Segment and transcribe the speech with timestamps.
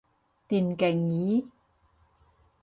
[0.47, 1.45] 電競椅